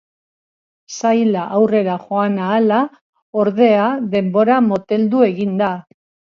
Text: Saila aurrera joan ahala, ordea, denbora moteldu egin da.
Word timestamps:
Saila 0.95 1.43
aurrera 1.57 1.99
joan 2.07 2.41
ahala, 2.47 2.81
ordea, 3.45 3.87
denbora 4.17 4.59
moteldu 4.73 5.25
egin 5.33 5.57
da. 5.65 5.73